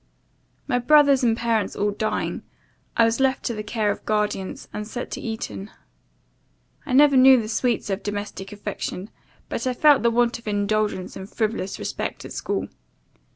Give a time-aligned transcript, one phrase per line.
[0.65, 2.41] My brothers and parents all dying,
[2.97, 5.69] I was left to the care of guardians; and sent to Eton.
[6.87, 9.11] I never knew the sweets of domestic affection,
[9.47, 12.67] but I felt the want of indulgence and frivolous respect at school.